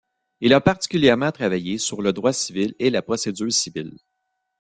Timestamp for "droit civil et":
2.11-2.89